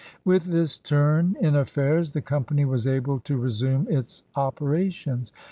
With 0.25 0.45
this 0.45 0.79
turn 0.79 1.35
in 1.41 1.55
affairs 1.55 2.13
the 2.13 2.23
Company 2.23 2.65
was 2.65 2.87
able 2.87 3.19
to 3.19 3.37
resume 3.37 3.87
its 3.87 4.23
operations. 4.35 5.31